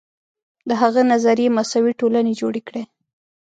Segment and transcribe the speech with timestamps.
[0.67, 2.83] د هغه نظریې مساوي ټولنې جوړې کړې.